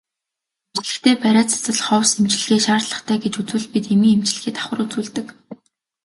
Эмчлэхдээ 0.75 1.15
бариа 1.23 1.43
засал 1.49 1.79
ховс 1.87 2.11
эмчилгээ 2.19 2.59
шаардлагатай 2.65 3.17
гэж 3.21 3.33
үзвэл 3.41 3.67
бид 3.73 3.85
эмийн 3.93 4.15
эмчилгээ 4.17 4.53
давхар 4.55 4.79
үзүүлдэг. 4.83 5.27